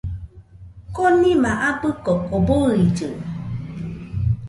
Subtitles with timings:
[0.95, 3.07] Konima abɨ koko bɨillɨ